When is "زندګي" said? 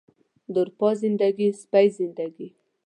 1.03-1.49, 1.97-2.47